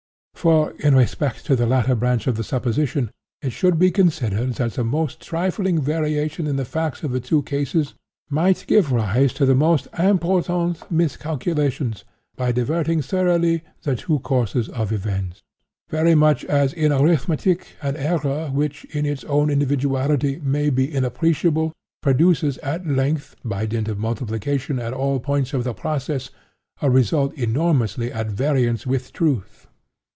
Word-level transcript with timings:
For, 0.33 0.71
in 0.79 0.95
respect 0.95 1.45
to 1.45 1.55
the 1.55 1.67
latter 1.67 1.93
branch 1.93 2.25
of 2.25 2.35
the 2.35 2.43
supposition, 2.43 3.11
it 3.43 3.51
should 3.51 3.77
be 3.77 3.91
considered 3.91 4.53
that 4.55 4.71
the 4.73 4.83
most 4.83 5.21
trifling 5.21 5.79
variation 5.79 6.47
in 6.47 6.55
the 6.55 6.65
facts 6.65 7.03
of 7.03 7.11
the 7.11 7.19
two 7.19 7.43
cases 7.43 7.93
might 8.27 8.65
give 8.65 8.91
rise 8.91 9.33
to 9.33 9.45
the 9.45 9.53
most 9.53 9.87
important 9.99 10.89
miscalculations, 10.91 12.05
by 12.37 12.51
diverting 12.51 13.03
thoroughly 13.03 13.61
the 13.83 13.95
two 13.95 14.17
courses 14.17 14.67
of 14.69 14.91
events; 14.91 15.43
very 15.89 16.15
much 16.15 16.43
as, 16.45 16.73
in 16.73 16.91
arithmetic, 16.91 17.73
an 17.83 17.95
error 17.95 18.47
which, 18.51 18.83
in 18.85 19.05
its 19.05 19.23
own 19.25 19.51
individuality, 19.51 20.41
may 20.43 20.71
be 20.71 20.91
inappreciable, 20.91 21.71
produces, 22.01 22.57
at 22.63 22.87
length, 22.87 23.35
by 23.45 23.67
dint 23.67 23.87
of 23.87 23.99
multiplication 23.99 24.79
at 24.79 24.91
all 24.91 25.19
points 25.19 25.53
of 25.53 25.63
the 25.63 25.75
process, 25.75 26.31
a 26.81 26.89
result 26.89 27.31
enormously 27.35 28.11
at 28.11 28.25
variance 28.25 28.87
with 28.87 29.13
truth. 29.13 29.67